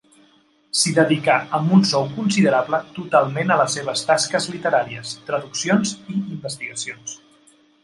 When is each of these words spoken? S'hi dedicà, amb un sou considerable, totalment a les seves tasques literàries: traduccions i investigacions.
S'hi 0.77 0.93
dedicà, 0.99 1.35
amb 1.57 1.75
un 1.77 1.83
sou 1.89 2.07
considerable, 2.15 2.79
totalment 2.95 3.55
a 3.55 3.59
les 3.61 3.77
seves 3.79 4.03
tasques 4.09 4.49
literàries: 4.55 5.15
traduccions 5.31 5.95
i 6.17 6.19
investigacions. 6.19 7.17